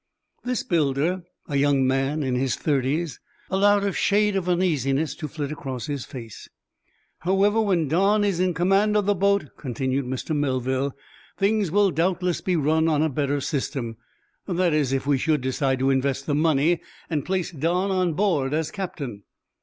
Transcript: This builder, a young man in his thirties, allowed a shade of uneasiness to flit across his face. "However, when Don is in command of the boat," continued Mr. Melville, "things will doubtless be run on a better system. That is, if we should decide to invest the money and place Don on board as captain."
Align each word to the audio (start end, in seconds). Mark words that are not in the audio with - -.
This 0.43 0.63
builder, 0.63 1.21
a 1.47 1.57
young 1.57 1.85
man 1.85 2.23
in 2.23 2.33
his 2.33 2.55
thirties, 2.55 3.19
allowed 3.51 3.83
a 3.83 3.93
shade 3.93 4.35
of 4.35 4.49
uneasiness 4.49 5.13
to 5.13 5.27
flit 5.27 5.51
across 5.51 5.85
his 5.85 6.05
face. 6.05 6.49
"However, 7.19 7.61
when 7.61 7.87
Don 7.87 8.23
is 8.23 8.39
in 8.39 8.55
command 8.55 8.97
of 8.97 9.05
the 9.05 9.13
boat," 9.13 9.51
continued 9.57 10.05
Mr. 10.05 10.35
Melville, 10.35 10.95
"things 11.37 11.69
will 11.69 11.91
doubtless 11.91 12.41
be 12.41 12.55
run 12.55 12.87
on 12.87 13.03
a 13.03 13.09
better 13.09 13.39
system. 13.39 13.95
That 14.47 14.73
is, 14.73 14.91
if 14.91 15.05
we 15.05 15.19
should 15.19 15.41
decide 15.41 15.77
to 15.77 15.91
invest 15.91 16.25
the 16.25 16.33
money 16.33 16.81
and 17.07 17.23
place 17.23 17.51
Don 17.51 17.91
on 17.91 18.13
board 18.13 18.55
as 18.55 18.71
captain." 18.71 19.21